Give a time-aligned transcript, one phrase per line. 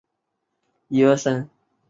[0.03, 0.07] 可
[0.95, 1.49] 以通过过桥到达城堡。